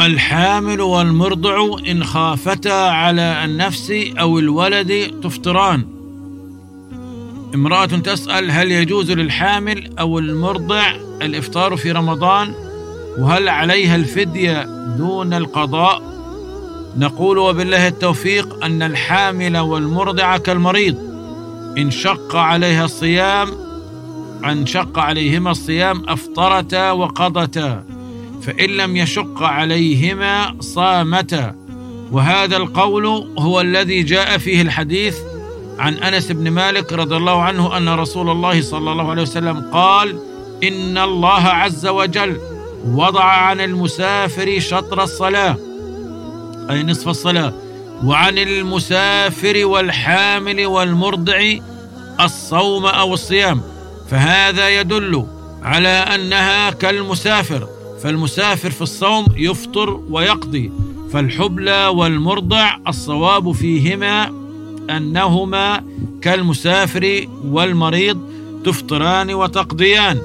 [0.00, 5.86] الحامل والمرضع إن خافتا على النفس أو الولد تفطران
[7.54, 12.54] امرأة تسأل هل يجوز للحامل أو المرضع الإفطار في رمضان؟
[13.18, 14.62] وهل عليها الفدية
[14.98, 16.02] دون القضاء؟
[16.96, 20.96] نقول وبالله التوفيق أن الحامل والمرضع كالمريض.
[21.78, 23.48] إن شق عليها الصيام
[24.44, 27.95] أن شق عليهما الصيام أفطرتا وقضتا.
[28.46, 31.54] فإن لم يشق عليهما صامتا.
[32.12, 33.06] وهذا القول
[33.38, 35.16] هو الذي جاء فيه الحديث
[35.78, 40.18] عن أنس بن مالك رضي الله عنه أن رسول الله صلى الله عليه وسلم قال
[40.64, 42.40] إن الله عز وجل
[42.84, 45.56] وضع عن المسافر شطر الصلاة
[46.70, 47.52] أي نصف الصلاة
[48.04, 51.52] وعن المسافر والحامل والمرضع
[52.20, 53.62] الصوم أو الصيام.
[54.10, 55.26] فهذا يدل
[55.62, 57.68] على أنها كالمسافر.
[58.02, 60.72] فالمسافر في الصوم يفطر ويقضي
[61.12, 64.32] فالحبلى والمرضع الصواب فيهما
[64.90, 65.84] أنهما
[66.22, 68.18] كالمسافر والمريض
[68.64, 70.18] تفطران وتقضيان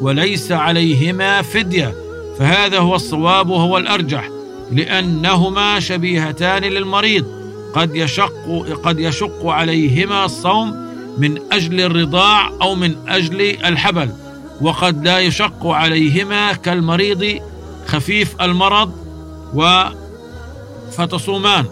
[0.00, 1.94] وليس عليهما فدية
[2.38, 4.28] فهذا هو الصواب وهو الأرجح
[4.72, 7.26] لأنهما شبيهتان للمريض
[7.74, 14.10] قد يشق قد يشق عليهما الصوم من أجل الرضاع أو من أجل الحبل.
[14.62, 17.40] وقد لا يشق عليهما كالمريض
[17.86, 18.92] خفيف المرض
[19.54, 19.84] و
[20.96, 21.64] فتصومان.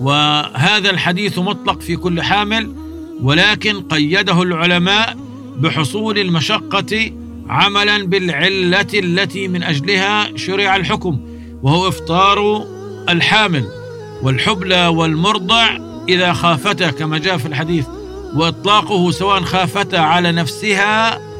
[0.00, 2.72] وهذا الحديث مطلق في كل حامل
[3.22, 5.16] ولكن قيده العلماء
[5.56, 7.12] بحصول المشقة
[7.48, 11.20] عملا بالعلة التي من أجلها شرع الحكم
[11.62, 12.66] وهو إفطار
[13.08, 13.64] الحامل.
[14.22, 17.86] والحبلى والمرضع إذا خافتا كما جاء في الحديث
[18.34, 21.31] وإطلاقه سواء خافتا على نفسها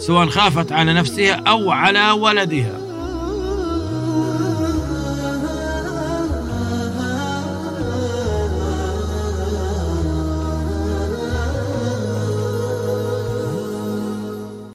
[0.00, 2.89] سواء خافت على نفسها أو على ولدها.